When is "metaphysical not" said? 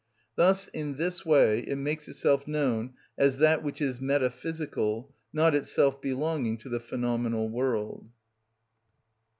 4.01-5.53